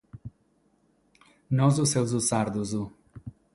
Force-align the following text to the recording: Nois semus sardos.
Nois 1.51 1.89
semus 1.93 2.23
sardos. 2.27 2.73